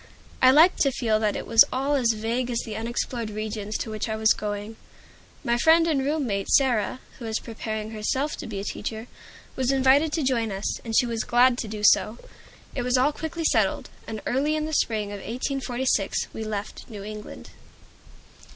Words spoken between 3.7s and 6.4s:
to which I was going. My friend and room